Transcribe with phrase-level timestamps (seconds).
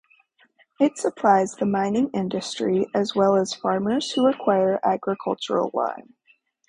[0.79, 6.15] It supplies the mining industry as well as farmers who require agricultural lime.